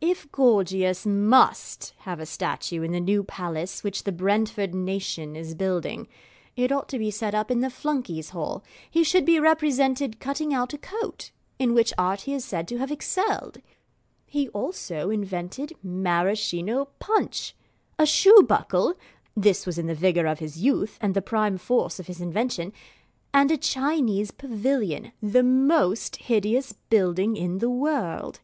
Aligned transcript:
If 0.00 0.32
Gorgius 0.32 1.04
MUST 1.04 1.92
have 1.98 2.18
a 2.18 2.24
statue 2.24 2.80
in 2.80 2.92
the 2.92 2.98
new 2.98 3.22
Palace 3.22 3.84
which 3.84 4.04
the 4.04 4.10
Brentford 4.10 4.74
nation 4.74 5.36
is 5.36 5.54
building, 5.54 6.08
it 6.56 6.72
ought 6.72 6.88
to 6.88 6.98
be 6.98 7.10
set 7.10 7.34
up 7.34 7.50
in 7.50 7.60
the 7.60 7.68
Flunkeys' 7.68 8.30
Hall. 8.30 8.64
He 8.90 9.04
should 9.04 9.26
be 9.26 9.38
represented 9.38 10.18
cutting 10.18 10.54
out 10.54 10.72
a 10.72 10.78
coat, 10.78 11.30
in 11.58 11.74
which 11.74 11.92
art 11.98 12.22
he 12.22 12.32
is 12.32 12.42
said 12.42 12.66
to 12.68 12.78
have 12.78 12.90
excelled. 12.90 13.58
He 14.24 14.48
also 14.48 15.10
invented 15.10 15.74
Maraschino 15.82 16.86
punch, 16.98 17.54
a 17.98 18.06
shoe 18.06 18.44
buckle 18.48 18.94
(this 19.36 19.66
was 19.66 19.76
in 19.76 19.88
the 19.88 19.94
vigour 19.94 20.24
of 20.24 20.38
his 20.38 20.62
youth, 20.62 20.96
and 21.02 21.12
the 21.12 21.20
prime 21.20 21.58
force 21.58 22.00
of 22.00 22.06
his 22.06 22.22
invention), 22.22 22.72
and 23.34 23.50
a 23.50 23.58
Chinese 23.58 24.30
pavilion, 24.30 25.12
the 25.20 25.42
most 25.42 26.16
hideous 26.16 26.72
building 26.88 27.36
in 27.36 27.58
the 27.58 27.68
world. 27.68 28.40